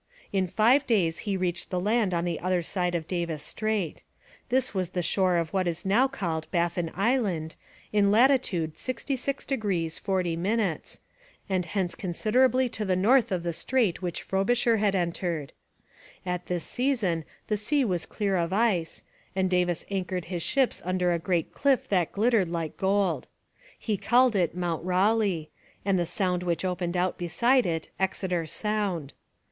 In 0.33 0.47
five 0.47 0.87
days 0.87 1.19
he 1.29 1.37
reached 1.37 1.69
the 1.69 1.79
land 1.79 2.11
on 2.11 2.25
the 2.25 2.39
other 2.39 2.63
side 2.63 2.95
of 2.95 3.07
Davis 3.07 3.43
Strait. 3.43 4.01
This 4.49 4.73
was 4.73 4.89
the 4.97 5.03
shore 5.03 5.37
of 5.37 5.53
what 5.53 5.67
is 5.67 5.85
now 5.85 6.07
called 6.07 6.49
Baffin 6.49 6.89
Island, 6.95 7.53
in 7.93 8.09
latitude 8.09 8.77
66° 8.77 9.99
40', 9.99 10.35
and 11.47 11.65
hence 11.67 11.93
considerably 11.93 12.67
to 12.69 12.83
the 12.83 12.95
north 12.95 13.31
of 13.31 13.43
the 13.43 13.53
strait 13.53 14.01
which 14.01 14.23
Frobisher 14.23 14.77
had 14.77 14.95
entered. 14.95 15.53
At 16.25 16.47
this 16.47 16.63
season 16.63 17.23
the 17.45 17.55
sea 17.55 17.85
was 17.85 18.07
clear 18.07 18.37
of 18.37 18.51
ice, 18.51 19.03
and 19.35 19.51
Davis 19.51 19.85
anchored 19.91 20.25
his 20.25 20.41
ships 20.41 20.81
under 20.83 21.11
a 21.13 21.19
great 21.19 21.53
cliff 21.53 21.87
that 21.89 22.11
glittered 22.11 22.47
like 22.47 22.75
gold. 22.75 23.27
He 23.77 23.97
called 23.97 24.35
it 24.35 24.57
Mount 24.57 24.83
Raleigh, 24.83 25.51
and 25.85 25.99
the 25.99 26.07
sound 26.07 26.41
which 26.41 26.65
opened 26.65 26.97
out 26.97 27.19
beside 27.19 27.67
it 27.67 27.89
Exeter 27.99 28.47
Sound. 28.47 29.13